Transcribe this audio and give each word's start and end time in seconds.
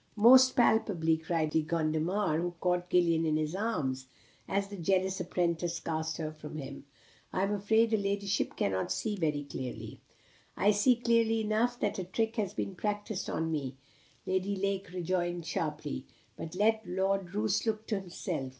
"Most 0.15 0.55
palpably," 0.55 1.15
cried 1.17 1.51
the 1.51 1.61
Conde 1.61 1.93
de 1.93 1.99
Gondomar, 1.99 2.39
who 2.39 2.45
had 2.49 2.59
caught 2.59 2.89
Gillian 2.89 3.23
in 3.23 3.35
his 3.37 3.53
arms, 3.55 4.07
as 4.47 4.67
the 4.67 4.75
jealous 4.75 5.19
apprentice 5.19 5.79
cast 5.79 6.17
her 6.17 6.31
from 6.31 6.57
him. 6.57 6.85
"I 7.31 7.43
am 7.43 7.53
afraid 7.53 7.91
her 7.91 7.99
ladyship 7.99 8.55
cannot 8.55 8.91
see 8.91 9.15
very 9.15 9.43
clearly." 9.43 10.01
"I 10.57 10.71
see 10.71 10.95
clearly 10.95 11.41
enough 11.41 11.79
that 11.81 11.99
a 11.99 12.03
trick 12.03 12.37
has 12.37 12.55
been 12.55 12.73
practised 12.73 13.29
upon 13.29 13.51
me," 13.51 13.77
Lady 14.25 14.55
Lake 14.55 14.89
rejoined 14.91 15.45
sharply. 15.45 16.07
"But 16.35 16.55
let 16.55 16.81
Lord 16.83 17.35
Roos 17.35 17.67
look 17.67 17.85
to 17.85 17.99
himself. 17.99 18.49